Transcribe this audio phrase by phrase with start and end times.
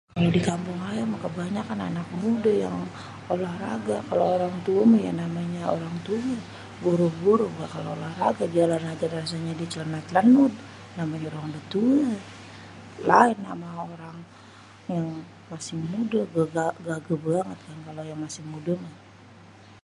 [0.15, 2.77] kalo dikampung ayèmèh kebanyakan anak mudèh yang
[3.33, 6.39] olahraga kalo orang tuèh mèh ya namènyè orang tuèh
[6.83, 10.53] boro-boro bakal olahraga jalan ajè rasanyè diè cèlènak cèlènut
[10.97, 12.19] namanyè orang udèh tuèh
[13.09, 14.17] laèn ama orang
[14.95, 15.07] yang
[15.51, 16.19] masih mudè
[16.85, 18.93] gagè banget kan kalo yang masi mudè mèh.